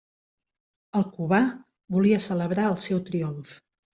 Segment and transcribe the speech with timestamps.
[0.99, 1.41] El Cubà
[1.97, 3.55] volia celebrar el seu triomf.